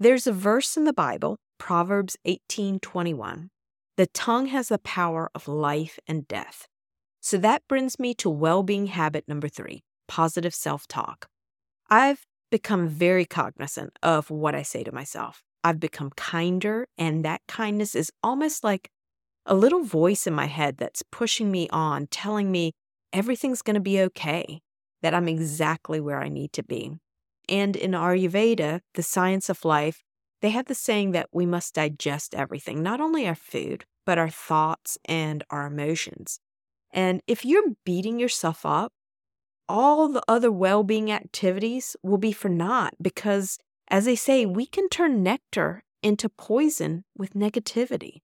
There's 0.00 0.26
a 0.26 0.32
verse 0.32 0.76
in 0.76 0.84
the 0.84 0.92
Bible, 0.92 1.38
Proverbs 1.58 2.16
18:21. 2.24 3.50
The 3.96 4.06
tongue 4.06 4.46
has 4.46 4.68
the 4.68 4.78
power 4.78 5.30
of 5.34 5.48
life 5.48 5.98
and 6.06 6.26
death. 6.28 6.68
So 7.20 7.36
that 7.38 7.66
brings 7.68 7.98
me 7.98 8.14
to 8.14 8.30
well-being 8.30 8.86
habit 8.86 9.24
number 9.26 9.48
3, 9.48 9.82
positive 10.06 10.54
self-talk. 10.54 11.28
I've 11.90 12.24
become 12.50 12.88
very 12.88 13.24
cognizant 13.24 13.98
of 14.02 14.30
what 14.30 14.54
I 14.54 14.62
say 14.62 14.84
to 14.84 14.92
myself. 14.92 15.42
I've 15.64 15.80
become 15.80 16.10
kinder, 16.16 16.86
and 16.96 17.24
that 17.24 17.42
kindness 17.48 17.94
is 17.94 18.12
almost 18.22 18.62
like 18.62 18.88
a 19.44 19.54
little 19.54 19.82
voice 19.82 20.26
in 20.26 20.32
my 20.32 20.46
head 20.46 20.76
that's 20.76 21.02
pushing 21.10 21.50
me 21.50 21.68
on, 21.70 22.06
telling 22.06 22.52
me 22.52 22.72
everything's 23.12 23.62
going 23.62 23.74
to 23.74 23.80
be 23.80 24.00
okay, 24.00 24.60
that 25.02 25.14
I'm 25.14 25.28
exactly 25.28 26.00
where 26.00 26.20
I 26.20 26.28
need 26.28 26.52
to 26.52 26.62
be. 26.62 26.92
And 27.48 27.74
in 27.74 27.92
Ayurveda, 27.92 28.80
the 28.94 29.02
science 29.02 29.48
of 29.48 29.64
life, 29.64 30.02
they 30.40 30.50
have 30.50 30.66
the 30.66 30.74
saying 30.74 31.12
that 31.12 31.28
we 31.32 31.46
must 31.46 31.74
digest 31.74 32.34
everything, 32.34 32.82
not 32.82 33.00
only 33.00 33.26
our 33.26 33.34
food, 33.34 33.84
but 34.06 34.18
our 34.18 34.28
thoughts 34.28 34.98
and 35.04 35.44
our 35.50 35.66
emotions. 35.66 36.40
And 36.90 37.20
if 37.26 37.44
you're 37.44 37.74
beating 37.84 38.18
yourself 38.18 38.64
up, 38.64 38.92
all 39.68 40.08
the 40.08 40.22
other 40.26 40.50
well 40.50 40.82
being 40.82 41.12
activities 41.12 41.96
will 42.02 42.18
be 42.18 42.32
for 42.32 42.48
naught 42.48 42.94
because, 43.00 43.58
as 43.88 44.06
they 44.06 44.16
say, 44.16 44.46
we 44.46 44.64
can 44.64 44.88
turn 44.88 45.22
nectar 45.22 45.82
into 46.02 46.28
poison 46.28 47.04
with 47.16 47.34
negativity. 47.34 48.22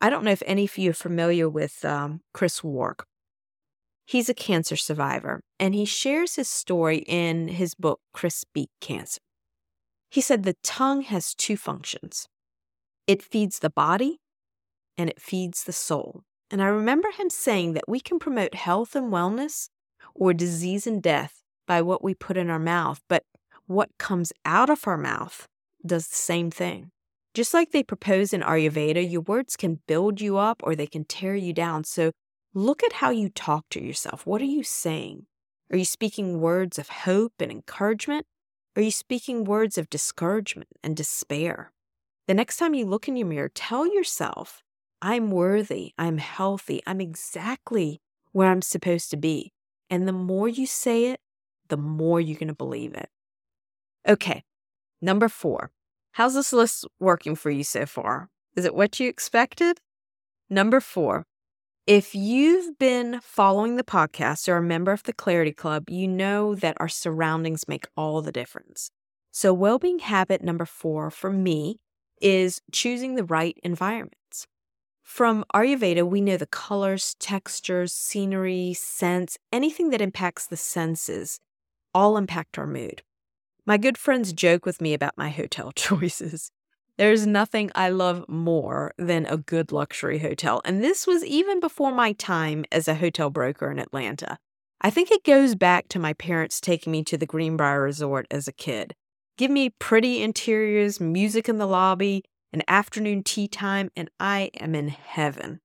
I 0.00 0.10
don't 0.10 0.24
know 0.24 0.30
if 0.30 0.42
any 0.46 0.64
of 0.64 0.78
you 0.78 0.90
are 0.90 0.94
familiar 0.94 1.48
with 1.48 1.84
um, 1.84 2.20
Chris 2.32 2.64
Wark. 2.64 3.06
He's 4.06 4.28
a 4.28 4.34
cancer 4.34 4.76
survivor, 4.76 5.42
and 5.60 5.74
he 5.74 5.84
shares 5.84 6.36
his 6.36 6.48
story 6.48 6.98
in 7.06 7.48
his 7.48 7.74
book, 7.74 8.00
Chris 8.14 8.44
Beat 8.54 8.70
Cancer. 8.80 9.20
He 10.10 10.20
said 10.20 10.42
the 10.42 10.56
tongue 10.62 11.02
has 11.02 11.34
two 11.34 11.56
functions 11.56 12.26
it 13.06 13.22
feeds 13.22 13.60
the 13.60 13.70
body 13.70 14.20
and 14.98 15.08
it 15.08 15.20
feeds 15.20 15.64
the 15.64 15.72
soul. 15.72 16.24
And 16.50 16.62
I 16.62 16.66
remember 16.66 17.10
him 17.10 17.30
saying 17.30 17.72
that 17.72 17.88
we 17.88 18.00
can 18.00 18.18
promote 18.18 18.54
health 18.54 18.94
and 18.94 19.10
wellness 19.10 19.70
or 20.14 20.34
disease 20.34 20.86
and 20.86 21.02
death 21.02 21.42
by 21.66 21.80
what 21.80 22.04
we 22.04 22.14
put 22.14 22.36
in 22.36 22.50
our 22.50 22.58
mouth, 22.58 23.00
but 23.08 23.24
what 23.66 23.90
comes 23.98 24.32
out 24.44 24.68
of 24.68 24.86
our 24.86 24.98
mouth 24.98 25.46
does 25.84 26.08
the 26.08 26.16
same 26.16 26.50
thing. 26.50 26.90
Just 27.34 27.54
like 27.54 27.70
they 27.70 27.82
propose 27.82 28.32
in 28.32 28.42
Ayurveda, 28.42 29.10
your 29.10 29.20
words 29.20 29.56
can 29.56 29.80
build 29.86 30.20
you 30.20 30.36
up 30.36 30.60
or 30.62 30.74
they 30.74 30.86
can 30.86 31.04
tear 31.04 31.34
you 31.34 31.52
down. 31.52 31.84
So 31.84 32.12
look 32.52 32.82
at 32.82 32.94
how 32.94 33.10
you 33.10 33.28
talk 33.28 33.66
to 33.70 33.82
yourself. 33.82 34.26
What 34.26 34.40
are 34.42 34.46
you 34.46 34.62
saying? 34.62 35.26
Are 35.70 35.76
you 35.76 35.84
speaking 35.84 36.40
words 36.40 36.78
of 36.78 36.88
hope 36.88 37.34
and 37.38 37.52
encouragement? 37.52 38.26
Are 38.78 38.82
you 38.82 38.92
speaking 38.92 39.42
words 39.42 39.76
of 39.76 39.90
discouragement 39.90 40.68
and 40.84 40.96
despair? 40.96 41.72
The 42.28 42.34
next 42.34 42.58
time 42.58 42.74
you 42.74 42.86
look 42.86 43.08
in 43.08 43.16
your 43.16 43.26
mirror, 43.26 43.50
tell 43.52 43.92
yourself, 43.92 44.62
I'm 45.02 45.32
worthy, 45.32 45.94
I'm 45.98 46.18
healthy, 46.18 46.80
I'm 46.86 47.00
exactly 47.00 48.00
where 48.30 48.48
I'm 48.48 48.62
supposed 48.62 49.10
to 49.10 49.16
be. 49.16 49.50
And 49.90 50.06
the 50.06 50.12
more 50.12 50.48
you 50.48 50.64
say 50.64 51.06
it, 51.06 51.18
the 51.66 51.76
more 51.76 52.20
you're 52.20 52.38
going 52.38 52.46
to 52.46 52.54
believe 52.54 52.94
it. 52.94 53.08
Okay, 54.08 54.44
number 55.02 55.28
four. 55.28 55.72
How's 56.12 56.34
this 56.34 56.52
list 56.52 56.86
working 57.00 57.34
for 57.34 57.50
you 57.50 57.64
so 57.64 57.84
far? 57.84 58.28
Is 58.54 58.64
it 58.64 58.76
what 58.76 59.00
you 59.00 59.08
expected? 59.08 59.80
Number 60.48 60.78
four. 60.78 61.26
If 61.88 62.14
you've 62.14 62.78
been 62.78 63.18
following 63.22 63.76
the 63.76 63.82
podcast 63.82 64.46
or 64.46 64.58
a 64.58 64.62
member 64.62 64.92
of 64.92 65.04
the 65.04 65.14
Clarity 65.14 65.52
Club, 65.54 65.88
you 65.88 66.06
know 66.06 66.54
that 66.54 66.76
our 66.78 66.86
surroundings 66.86 67.66
make 67.66 67.86
all 67.96 68.20
the 68.20 68.30
difference. 68.30 68.90
So, 69.32 69.54
well 69.54 69.78
being 69.78 70.00
habit 70.00 70.42
number 70.42 70.66
four 70.66 71.10
for 71.10 71.32
me 71.32 71.78
is 72.20 72.60
choosing 72.72 73.14
the 73.14 73.24
right 73.24 73.56
environments. 73.62 74.46
From 75.02 75.46
Ayurveda, 75.54 76.06
we 76.06 76.20
know 76.20 76.36
the 76.36 76.44
colors, 76.44 77.16
textures, 77.18 77.94
scenery, 77.94 78.74
scents, 78.74 79.38
anything 79.50 79.88
that 79.88 80.02
impacts 80.02 80.46
the 80.46 80.58
senses 80.58 81.40
all 81.94 82.18
impact 82.18 82.58
our 82.58 82.66
mood. 82.66 83.02
My 83.64 83.78
good 83.78 83.96
friends 83.96 84.34
joke 84.34 84.66
with 84.66 84.82
me 84.82 84.92
about 84.92 85.16
my 85.16 85.30
hotel 85.30 85.72
choices. 85.74 86.50
There's 86.98 87.28
nothing 87.28 87.70
I 87.76 87.90
love 87.90 88.28
more 88.28 88.92
than 88.98 89.24
a 89.26 89.36
good 89.36 89.70
luxury 89.70 90.18
hotel, 90.18 90.60
and 90.64 90.82
this 90.82 91.06
was 91.06 91.24
even 91.24 91.60
before 91.60 91.92
my 91.92 92.12
time 92.12 92.64
as 92.72 92.88
a 92.88 92.96
hotel 92.96 93.30
broker 93.30 93.70
in 93.70 93.78
Atlanta. 93.78 94.36
I 94.80 94.90
think 94.90 95.12
it 95.12 95.22
goes 95.22 95.54
back 95.54 95.86
to 95.90 96.00
my 96.00 96.12
parents 96.12 96.60
taking 96.60 96.90
me 96.90 97.04
to 97.04 97.16
the 97.16 97.24
Greenbrier 97.24 97.82
Resort 97.82 98.26
as 98.32 98.48
a 98.48 98.52
kid. 98.52 98.96
Give 99.36 99.48
me 99.48 99.70
pretty 99.70 100.20
interiors, 100.20 100.98
music 100.98 101.48
in 101.48 101.58
the 101.58 101.68
lobby, 101.68 102.24
an 102.52 102.62
afternoon 102.66 103.22
tea 103.22 103.46
time, 103.46 103.90
and 103.94 104.10
I 104.18 104.50
am 104.58 104.74
in 104.74 104.88
heaven. 104.88 105.60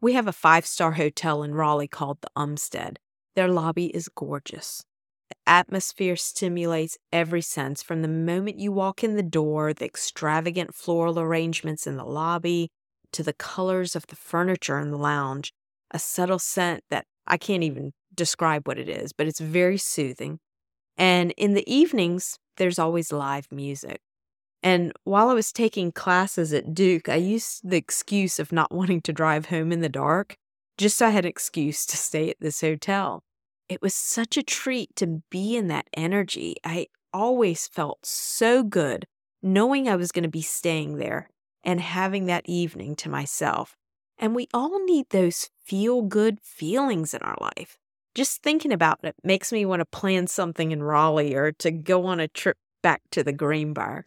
We 0.00 0.14
have 0.14 0.26
a 0.26 0.32
five 0.32 0.64
star 0.64 0.92
hotel 0.92 1.42
in 1.42 1.54
Raleigh 1.54 1.88
called 1.88 2.22
the 2.22 2.30
Umstead. 2.34 2.96
Their 3.36 3.48
lobby 3.48 3.88
is 3.88 4.08
gorgeous. 4.08 4.82
The 5.30 5.36
atmosphere 5.46 6.16
stimulates 6.16 6.98
every 7.12 7.40
sense 7.40 7.82
from 7.82 8.02
the 8.02 8.08
moment 8.08 8.58
you 8.58 8.72
walk 8.72 9.04
in 9.04 9.14
the 9.14 9.22
door, 9.22 9.72
the 9.72 9.84
extravagant 9.84 10.74
floral 10.74 11.20
arrangements 11.20 11.86
in 11.86 11.96
the 11.96 12.04
lobby, 12.04 12.68
to 13.12 13.22
the 13.22 13.32
colors 13.32 13.94
of 13.94 14.08
the 14.08 14.16
furniture 14.16 14.78
in 14.80 14.90
the 14.90 14.98
lounge. 14.98 15.52
A 15.92 16.00
subtle 16.00 16.40
scent 16.40 16.82
that 16.90 17.06
I 17.26 17.36
can't 17.36 17.62
even 17.62 17.92
describe 18.14 18.66
what 18.66 18.78
it 18.78 18.88
is, 18.88 19.12
but 19.12 19.28
it's 19.28 19.40
very 19.40 19.78
soothing. 19.78 20.40
And 20.96 21.32
in 21.36 21.54
the 21.54 21.72
evenings, 21.72 22.38
there's 22.56 22.78
always 22.78 23.12
live 23.12 23.46
music. 23.52 24.00
And 24.62 24.92
while 25.04 25.28
I 25.28 25.34
was 25.34 25.52
taking 25.52 25.92
classes 25.92 26.52
at 26.52 26.74
Duke, 26.74 27.08
I 27.08 27.16
used 27.16 27.68
the 27.68 27.76
excuse 27.76 28.38
of 28.38 28.52
not 28.52 28.72
wanting 28.74 29.00
to 29.02 29.12
drive 29.12 29.46
home 29.46 29.70
in 29.70 29.80
the 29.80 29.88
dark, 29.88 30.36
just 30.76 30.98
so 30.98 31.06
I 31.06 31.10
had 31.10 31.24
an 31.24 31.30
excuse 31.30 31.86
to 31.86 31.96
stay 31.96 32.30
at 32.30 32.40
this 32.40 32.60
hotel. 32.60 33.22
It 33.70 33.80
was 33.80 33.94
such 33.94 34.36
a 34.36 34.42
treat 34.42 34.96
to 34.96 35.22
be 35.30 35.56
in 35.56 35.68
that 35.68 35.86
energy. 35.94 36.56
I 36.64 36.88
always 37.12 37.68
felt 37.68 38.04
so 38.04 38.64
good 38.64 39.06
knowing 39.44 39.88
I 39.88 39.94
was 39.94 40.10
going 40.10 40.24
to 40.24 40.28
be 40.28 40.42
staying 40.42 40.96
there 40.96 41.30
and 41.62 41.80
having 41.80 42.26
that 42.26 42.42
evening 42.46 42.96
to 42.96 43.08
myself. 43.08 43.76
And 44.18 44.34
we 44.34 44.48
all 44.52 44.84
need 44.84 45.06
those 45.10 45.50
feel 45.64 46.02
good 46.02 46.40
feelings 46.42 47.14
in 47.14 47.22
our 47.22 47.36
life. 47.40 47.78
Just 48.12 48.42
thinking 48.42 48.72
about 48.72 49.04
it 49.04 49.14
makes 49.22 49.52
me 49.52 49.64
want 49.64 49.78
to 49.78 49.86
plan 49.86 50.26
something 50.26 50.72
in 50.72 50.82
Raleigh 50.82 51.36
or 51.36 51.52
to 51.52 51.70
go 51.70 52.06
on 52.06 52.18
a 52.18 52.26
trip 52.26 52.56
back 52.82 53.02
to 53.12 53.22
the 53.22 53.32
Greenbrier. 53.32 54.04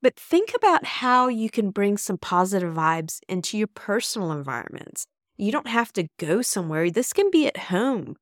But 0.00 0.14
think 0.14 0.52
about 0.54 0.84
how 0.84 1.26
you 1.26 1.50
can 1.50 1.70
bring 1.70 1.98
some 1.98 2.18
positive 2.18 2.72
vibes 2.72 3.18
into 3.28 3.58
your 3.58 3.66
personal 3.66 4.30
environments. 4.30 5.06
You 5.36 5.50
don't 5.50 5.66
have 5.66 5.92
to 5.94 6.06
go 6.20 6.40
somewhere. 6.40 6.88
This 6.88 7.12
can 7.12 7.32
be 7.32 7.48
at 7.48 7.56
home. 7.56 8.14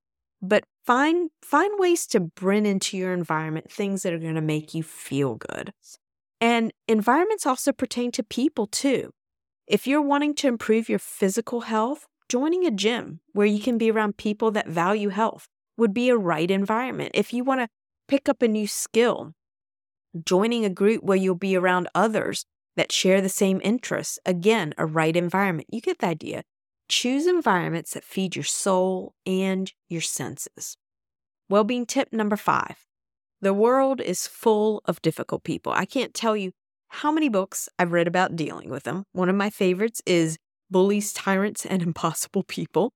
But 0.43 0.65
find 0.85 1.31
find 1.43 1.79
ways 1.79 2.07
to 2.09 2.21
bring 2.21 2.67
into 2.67 2.97
your 2.97 3.13
environment 3.13 3.71
things 3.71 4.03
that 4.03 4.13
are 4.13 4.19
going 4.19 4.35
to 4.35 4.41
make 4.41 4.75
you 4.75 4.83
feel 4.83 5.35
good. 5.35 5.73
And 6.41 6.73
environments 6.89 7.47
also 7.47 7.73
pertain 7.73 8.11
to 8.13 8.23
people 8.23 8.67
too. 8.67 9.11
If 9.67 9.87
you're 9.87 10.03
wanting 10.03 10.35
to 10.37 10.49
improve 10.49 10.89
your 10.89 10.99
physical 10.99 11.63
health, 11.63 12.07
joining 12.29 12.65
a 12.67 12.71
gym 12.71 13.21
where 13.33 13.47
you 13.47 13.61
can 13.61 13.77
be 13.77 13.91
around 13.91 14.17
people 14.17 14.51
that 14.53 14.67
value 14.67 15.11
health 15.11 15.47
would 15.77 15.93
be 15.93 16.09
a 16.09 16.17
right 16.17 16.51
environment. 16.51 17.11
If 17.15 17.33
you 17.33 17.45
want 17.45 17.61
to 17.61 17.69
pick 18.09 18.29
up 18.29 18.43
a 18.43 18.49
new 18.49 18.67
skill, 18.67 19.33
joining 20.25 20.65
a 20.65 20.71
group 20.71 21.03
where 21.05 21.17
you'll 21.17 21.35
be 21.35 21.57
around 21.57 21.89
others 21.95 22.45
that 22.77 22.93
share 22.93 23.21
the 23.21 23.29
same 23.29 23.61
interests. 23.63 24.19
Again, 24.25 24.75
a 24.79 24.87
right 24.87 25.17
environment. 25.17 25.69
You 25.71 25.81
get 25.81 25.99
the 25.99 26.07
idea. 26.07 26.43
Choose 26.91 27.29
environments 27.29 27.95
that 27.95 28.03
feed 28.03 28.35
your 28.35 28.43
soul 28.43 29.15
and 29.25 29.73
your 29.89 30.01
senses. 30.01 30.77
Well 31.49 31.63
being 31.63 31.87
tip 31.87 32.13
number 32.13 32.37
five 32.37 32.85
the 33.41 33.55
world 33.55 34.01
is 34.01 34.27
full 34.27 34.83
of 34.87 35.01
difficult 35.01 35.45
people. 35.45 35.73
I 35.73 35.85
can't 35.85 36.13
tell 36.13 36.37
you 36.37 36.51
how 36.89 37.13
many 37.13 37.29
books 37.29 37.69
I've 37.79 37.93
read 37.93 38.09
about 38.09 38.35
dealing 38.35 38.71
with 38.71 38.83
them. 38.83 39.05
One 39.13 39.29
of 39.29 39.37
my 39.37 39.51
favorites 39.51 40.03
is 40.05 40.37
Bullies, 40.69 41.13
Tyrants, 41.13 41.65
and 41.65 41.81
Impossible 41.91 42.43
People. 42.43 42.93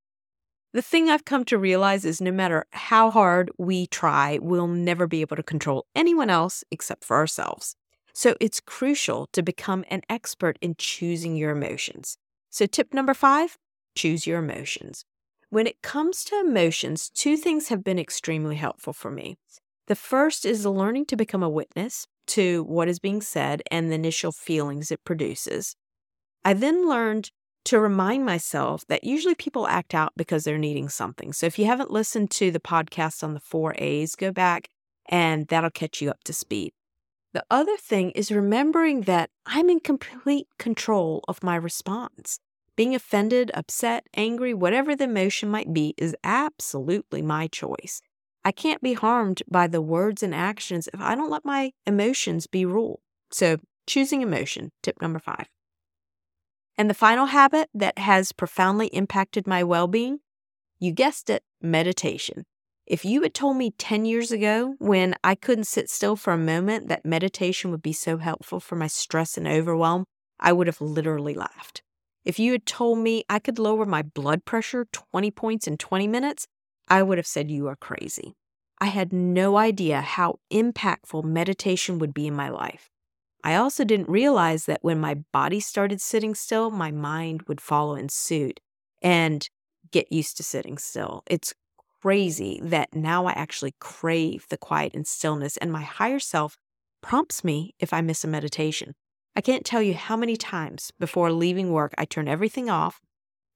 The 0.73 0.83
thing 0.83 1.09
I've 1.09 1.25
come 1.25 1.45
to 1.45 1.57
realize 1.57 2.05
is 2.05 2.21
no 2.21 2.33
matter 2.33 2.67
how 2.73 3.13
hard 3.13 3.53
we 3.59 3.87
try, 3.87 4.41
we'll 4.43 4.67
never 4.67 5.07
be 5.07 5.21
able 5.21 5.37
to 5.37 5.43
control 5.45 5.87
anyone 5.95 6.31
else 6.31 6.65
except 6.73 7.05
for 7.05 7.17
ourselves. 7.17 7.77
So 8.13 8.35
it's 8.41 8.59
crucial 8.59 9.29
to 9.33 9.43
become 9.43 9.85
an 9.89 10.03
expert 10.11 10.59
in 10.61 10.75
choosing 10.77 11.37
your 11.37 11.53
emotions. 11.53 12.19
So, 12.51 12.67
tip 12.67 12.93
number 12.93 13.15
five 13.15 13.57
choose 13.95 14.27
your 14.27 14.39
emotions. 14.39 15.05
When 15.51 15.67
it 15.67 15.83
comes 15.83 16.25
to 16.25 16.41
emotions, 16.41 17.11
two 17.11 17.37
things 17.37 17.69
have 17.69 17.85
been 17.85 17.99
extremely 17.99 18.57
helpful 18.57 18.93
for 18.93 19.11
me. 19.11 19.37
The 19.87 19.95
first 19.95 20.45
is 20.45 20.67
learning 20.67 21.07
to 21.07 21.17
become 21.17 21.43
a 21.43 21.49
witness 21.49 22.07
to 22.29 22.65
what 22.65 22.89
is 22.89 22.99
being 22.99 23.21
said 23.21 23.63
and 23.71 23.91
the 23.91 23.95
initial 23.95 24.33
feelings 24.33 24.91
it 24.91 25.05
produces. 25.05 25.77
I 26.45 26.55
then 26.55 26.89
learned 26.89 27.31
to 27.65 27.81
remind 27.81 28.25
myself 28.25 28.85
that 28.89 29.05
usually 29.05 29.35
people 29.35 29.67
act 29.67 29.95
out 29.95 30.13
because 30.17 30.45
they're 30.45 30.59
needing 30.59 30.89
something. 30.89 31.33
So 31.33 31.47
if 31.47 31.59
you 31.59 31.67
haven't 31.67 31.91
listened 31.91 32.31
to 32.33 32.51
the 32.51 32.61
podcast 32.61 33.23
on 33.23 33.35
the 33.35 33.41
four 33.41 33.75
A's, 33.79 34.15
go 34.15 34.31
back 34.33 34.69
and 35.07 35.47
that'll 35.49 35.71
catch 35.71 36.03
you 36.03 36.11
up 36.11 36.23
to 36.25 36.33
speed. 36.33 36.73
The 37.33 37.45
other 37.51 37.77
thing 37.77 38.11
is 38.13 38.31
remembering 38.31 39.03
that 39.03 39.31
I'm 39.47 39.69
in 39.69 39.81
complete 39.81 40.47
control 40.59 41.25
of 41.27 41.43
my 41.43 41.57
response. 41.57 42.39
Being 42.77 42.95
offended, 42.95 43.51
upset, 43.55 44.07
angry, 44.15 44.53
whatever 44.53 44.97
the 44.97 45.05
emotion 45.05 45.49
might 45.49 45.73
be, 45.73 45.95
is 45.97 46.17
absolutely 46.25 47.23
my 47.23 47.47
choice. 47.47 48.03
I 48.45 48.53
can't 48.53 48.83
be 48.83 48.95
harmed 48.95 49.43
by 49.49 49.69
the 49.69 49.81
words 49.81 50.23
and 50.23 50.35
actions 50.35 50.89
if 50.93 51.01
I 51.01 51.15
don't 51.15 51.31
let 51.31 51.45
my 51.45 51.73
emotions 51.87 52.47
be 52.47 52.67
ruled. 52.67 53.01
So, 53.31 53.59
choosing 53.87 54.23
emotion, 54.23 54.73
tip 54.83 55.01
number 55.01 55.19
five. 55.19 55.47
And 56.77 56.91
the 56.91 56.95
final 56.95 57.27
habit 57.27 57.71
that 57.73 57.99
has 57.99 58.33
profoundly 58.33 58.89
impacted 58.89 59.47
my 59.47 59.63
well 59.63 59.87
being, 59.87 60.19
you 60.81 60.93
guessed 60.93 61.31
it, 61.31 61.45
meditation. 61.63 62.45
If 62.87 63.05
you 63.05 63.23
had 63.23 63.33
told 63.33 63.57
me 63.57 63.71
10 63.71 64.05
years 64.05 64.33
ago, 64.33 64.75
when 64.79 65.15
I 65.23 65.37
couldn't 65.37 65.65
sit 65.65 65.89
still 65.89 66.17
for 66.17 66.33
a 66.33 66.39
moment, 66.39 66.89
that 66.89 67.07
meditation 67.07 67.71
would 67.71 67.83
be 67.83 67.95
so 67.95 68.19
helpful 68.19 68.61
for 68.61 68.77
my 68.77 68.89
stress 68.89 69.39
and 69.39 69.47
overwhelm, 69.47 70.05
I 70.39 70.53
would 70.53 70.67
have 70.67 70.81
literally 70.81 71.35
laughed. 71.35 71.84
If 72.25 72.39
you 72.39 72.53
had 72.53 72.65
told 72.65 72.99
me 72.99 73.25
I 73.29 73.39
could 73.39 73.59
lower 73.59 73.85
my 73.85 74.03
blood 74.03 74.45
pressure 74.45 74.87
20 74.93 75.31
points 75.31 75.67
in 75.67 75.77
20 75.77 76.09
minutes, 76.09 76.47
I 76.89 77.03
would 77.03 77.19
have 77.19 77.27
said 77.27 77.51
you 77.51 77.67
are 77.69 77.77
crazy. 77.77 78.35
I 78.81 78.87
had 78.87 79.13
no 79.13 79.57
idea 79.57 80.01
how 80.01 80.39
impactful 80.53 81.25
meditation 81.25 81.99
would 81.99 82.15
be 82.15 82.27
in 82.27 82.35
my 82.35 82.49
life. 82.49 82.91
I 83.43 83.57
also 83.57 83.85
didn't 83.85 84.09
realize 84.09 84.65
that 84.65 84.83
when 84.83 84.99
my 84.99 85.15
body 85.33 85.61
started 85.61 86.01
sitting 86.01 86.35
still, 86.35 86.71
my 86.71 86.91
mind 86.91 87.43
would 87.43 87.61
follow 87.61 87.95
in 87.95 88.09
suit 88.09 88.61
and 89.03 89.47
get 89.91 90.11
used 90.11 90.39
to 90.39 90.43
sitting 90.43 90.79
still. 90.79 91.23
It's 91.27 91.53
crazy 92.01 92.59
that 92.63 92.95
now 92.95 93.27
I 93.27 93.33
actually 93.33 93.75
crave 93.81 94.47
the 94.49 94.57
quiet 94.57 94.95
and 94.95 95.07
stillness, 95.07 95.59
and 95.59 95.71
my 95.71 95.83
higher 95.83 96.19
self 96.19 96.57
prompts 97.03 97.45
me 97.45 97.75
if 97.79 97.93
I 97.93 98.01
miss 98.01 98.25
a 98.25 98.29
meditation. 98.29 98.95
I 99.37 99.41
can't 99.41 99.65
tell 99.65 99.83
you 99.83 99.95
how 99.95 100.17
many 100.17 100.37
times 100.37 100.93
before 100.99 101.33
leaving 101.33 101.73
work 101.73 101.93
I 101.99 102.05
turn 102.05 102.29
everything 102.29 102.71
off, 102.71 103.01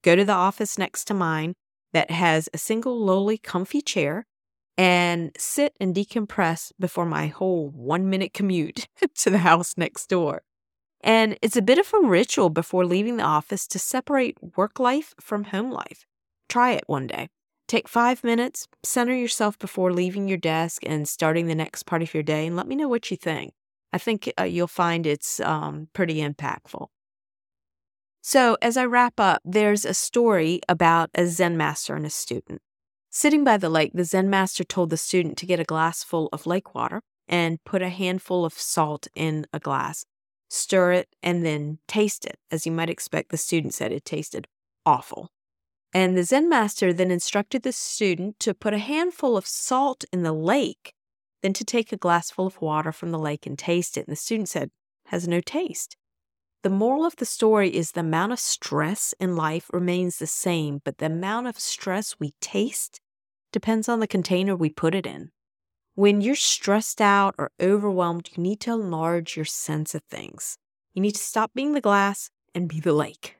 go 0.03 0.15
to 0.15 0.25
the 0.25 0.33
office 0.33 0.77
next 0.77 1.05
to 1.05 1.13
mine 1.13 1.53
that 1.93 2.11
has 2.11 2.49
a 2.53 2.57
single 2.57 2.99
lowly, 2.99 3.37
comfy 3.37 3.81
chair, 3.81 4.25
and 4.77 5.31
sit 5.37 5.75
and 5.79 5.95
decompress 5.95 6.71
before 6.79 7.05
my 7.05 7.27
whole 7.27 7.69
one 7.69 8.09
minute 8.09 8.33
commute 8.33 8.87
to 9.15 9.29
the 9.29 9.39
house 9.39 9.75
next 9.77 10.07
door. 10.07 10.41
And 11.01 11.37
it's 11.41 11.55
a 11.55 11.61
bit 11.61 11.77
of 11.77 11.93
a 11.93 12.05
ritual 12.05 12.49
before 12.49 12.85
leaving 12.85 13.17
the 13.17 13.23
office 13.23 13.67
to 13.67 13.79
separate 13.79 14.37
work 14.57 14.79
life 14.79 15.13
from 15.19 15.45
home 15.45 15.71
life. 15.71 16.05
Try 16.49 16.71
it 16.71 16.83
one 16.87 17.07
day. 17.07 17.29
Take 17.67 17.87
five 17.87 18.23
minutes, 18.23 18.67
center 18.83 19.13
yourself 19.13 19.57
before 19.59 19.93
leaving 19.93 20.27
your 20.27 20.37
desk 20.37 20.81
and 20.85 21.07
starting 21.07 21.47
the 21.47 21.55
next 21.55 21.83
part 21.83 22.01
of 22.01 22.13
your 22.13 22.23
day, 22.23 22.47
and 22.47 22.55
let 22.55 22.67
me 22.67 22.75
know 22.75 22.87
what 22.87 23.11
you 23.11 23.17
think. 23.17 23.53
I 23.91 23.97
think 23.97 24.31
uh, 24.39 24.43
you'll 24.43 24.67
find 24.67 25.05
it's 25.05 25.39
um, 25.39 25.87
pretty 25.93 26.17
impactful. 26.17 26.87
So, 28.21 28.57
as 28.61 28.77
I 28.77 28.85
wrap 28.85 29.19
up, 29.19 29.41
there's 29.45 29.85
a 29.85 29.93
story 29.93 30.61
about 30.67 31.09
a 31.15 31.25
Zen 31.25 31.57
master 31.57 31.95
and 31.95 32.05
a 32.05 32.09
student. 32.09 32.61
Sitting 33.09 33.43
by 33.43 33.57
the 33.57 33.69
lake, 33.69 33.91
the 33.93 34.03
Zen 34.03 34.29
master 34.29 34.63
told 34.63 34.89
the 34.89 34.97
student 34.97 35.37
to 35.37 35.45
get 35.45 35.59
a 35.59 35.63
glass 35.63 36.03
full 36.03 36.29
of 36.31 36.45
lake 36.45 36.75
water 36.75 37.01
and 37.27 37.63
put 37.63 37.81
a 37.81 37.89
handful 37.89 38.45
of 38.45 38.53
salt 38.53 39.07
in 39.15 39.45
a 39.53 39.59
glass, 39.59 40.05
stir 40.49 40.91
it, 40.91 41.15
and 41.23 41.45
then 41.45 41.79
taste 41.87 42.25
it. 42.25 42.37
As 42.51 42.65
you 42.65 42.71
might 42.71 42.89
expect, 42.89 43.29
the 43.29 43.37
student 43.37 43.73
said 43.73 43.91
it 43.91 44.05
tasted 44.05 44.47
awful. 44.85 45.29
And 45.93 46.15
the 46.15 46.23
Zen 46.23 46.49
master 46.49 46.93
then 46.93 47.09
instructed 47.09 47.63
the 47.63 47.71
student 47.71 48.39
to 48.41 48.53
put 48.53 48.73
a 48.73 48.79
handful 48.79 49.37
of 49.37 49.47
salt 49.47 50.03
in 50.13 50.23
the 50.23 50.33
lake 50.33 50.93
then 51.41 51.53
to 51.53 51.63
take 51.63 51.91
a 51.91 51.97
glassful 51.97 52.45
of 52.45 52.61
water 52.61 52.91
from 52.91 53.11
the 53.11 53.19
lake 53.19 53.45
and 53.45 53.57
taste 53.57 53.97
it. 53.97 54.07
And 54.07 54.11
the 54.11 54.19
student 54.19 54.49
said, 54.49 54.71
has 55.05 55.27
no 55.27 55.41
taste. 55.41 55.95
The 56.61 56.69
moral 56.69 57.05
of 57.05 57.15
the 57.15 57.25
story 57.25 57.73
is 57.73 57.91
the 57.91 58.01
amount 58.01 58.33
of 58.33 58.39
stress 58.39 59.13
in 59.19 59.35
life 59.35 59.69
remains 59.71 60.19
the 60.19 60.27
same, 60.27 60.81
but 60.83 60.97
the 60.97 61.05
amount 61.05 61.47
of 61.47 61.59
stress 61.59 62.19
we 62.19 62.33
taste 62.41 62.99
depends 63.51 63.87
on 63.87 64.01
the 64.01 64.07
container 64.07 64.55
we 64.55 64.69
put 64.69 64.93
it 64.93 65.05
in. 65.05 65.31
When 65.95 66.21
you're 66.21 66.35
stressed 66.35 67.01
out 67.01 67.35
or 67.37 67.51
overwhelmed, 67.61 68.29
you 68.35 68.43
need 68.43 68.59
to 68.61 68.73
enlarge 68.73 69.35
your 69.35 69.45
sense 69.45 69.95
of 69.95 70.03
things. 70.03 70.57
You 70.93 71.01
need 71.01 71.15
to 71.15 71.21
stop 71.21 71.51
being 71.53 71.73
the 71.73 71.81
glass 71.81 72.29
and 72.53 72.67
be 72.67 72.79
the 72.79 72.93
lake. 72.93 73.37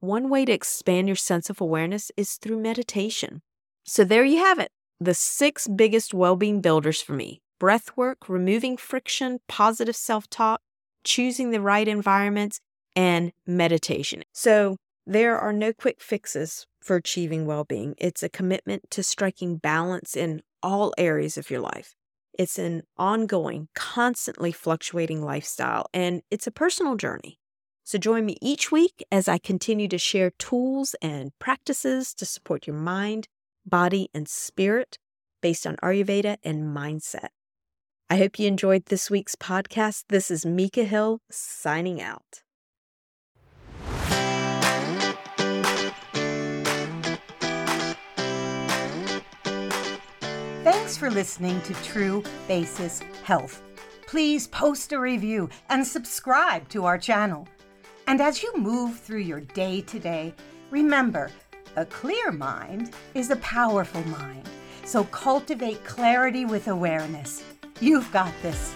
One 0.00 0.28
way 0.28 0.44
to 0.44 0.52
expand 0.52 1.08
your 1.08 1.16
sense 1.16 1.48
of 1.48 1.60
awareness 1.60 2.12
is 2.16 2.34
through 2.34 2.60
meditation. 2.60 3.40
So 3.84 4.04
there 4.04 4.24
you 4.24 4.38
have 4.38 4.58
it 4.58 4.70
the 5.04 5.14
six 5.14 5.68
biggest 5.68 6.14
well 6.14 6.36
being 6.36 6.60
builders 6.60 7.00
for 7.00 7.12
me 7.12 7.40
breath 7.60 7.96
work, 7.96 8.28
removing 8.28 8.76
friction, 8.76 9.38
positive 9.48 9.96
self 9.96 10.28
talk, 10.28 10.60
choosing 11.04 11.50
the 11.50 11.60
right 11.60 11.86
environments, 11.86 12.60
and 12.96 13.32
meditation. 13.46 14.22
So, 14.32 14.76
there 15.06 15.38
are 15.38 15.52
no 15.52 15.72
quick 15.72 16.00
fixes 16.00 16.66
for 16.80 16.96
achieving 16.96 17.46
well 17.46 17.64
being. 17.64 17.94
It's 17.98 18.22
a 18.22 18.28
commitment 18.28 18.90
to 18.90 19.02
striking 19.02 19.56
balance 19.56 20.16
in 20.16 20.42
all 20.62 20.94
areas 20.96 21.36
of 21.36 21.50
your 21.50 21.60
life. 21.60 21.94
It's 22.38 22.58
an 22.58 22.82
ongoing, 22.96 23.68
constantly 23.74 24.50
fluctuating 24.52 25.22
lifestyle, 25.22 25.86
and 25.92 26.22
it's 26.30 26.46
a 26.46 26.50
personal 26.50 26.96
journey. 26.96 27.38
So, 27.84 27.98
join 27.98 28.24
me 28.24 28.38
each 28.40 28.72
week 28.72 29.04
as 29.12 29.28
I 29.28 29.36
continue 29.36 29.88
to 29.88 29.98
share 29.98 30.30
tools 30.38 30.96
and 31.02 31.32
practices 31.38 32.14
to 32.14 32.24
support 32.24 32.66
your 32.66 32.76
mind, 32.76 33.28
body, 33.64 34.08
and 34.14 34.28
spirit 34.28 34.98
based 35.40 35.66
on 35.66 35.76
Ayurveda 35.76 36.36
and 36.42 36.76
mindset. 36.76 37.28
I 38.08 38.16
hope 38.16 38.38
you 38.38 38.46
enjoyed 38.46 38.86
this 38.86 39.10
week's 39.10 39.34
podcast. 39.34 40.04
This 40.08 40.30
is 40.30 40.46
Micah 40.46 40.84
Hill 40.84 41.20
signing 41.30 42.00
out. 42.00 42.42
Thanks 50.62 50.96
for 50.96 51.10
listening 51.10 51.60
to 51.62 51.74
True 51.82 52.22
Basis 52.46 53.00
Health. 53.22 53.62
Please 54.06 54.46
post 54.46 54.92
a 54.92 55.00
review 55.00 55.48
and 55.68 55.86
subscribe 55.86 56.68
to 56.68 56.84
our 56.84 56.98
channel. 56.98 57.48
And 58.06 58.20
as 58.20 58.42
you 58.42 58.52
move 58.56 59.00
through 59.00 59.20
your 59.20 59.40
day 59.40 59.80
to 59.80 59.98
day, 59.98 60.34
remember 60.70 61.30
a 61.76 61.84
clear 61.84 62.30
mind 62.30 62.92
is 63.14 63.30
a 63.30 63.36
powerful 63.36 64.02
mind. 64.04 64.48
So 64.84 65.04
cultivate 65.04 65.84
clarity 65.84 66.44
with 66.44 66.68
awareness. 66.68 67.42
You've 67.80 68.10
got 68.12 68.32
this. 68.42 68.74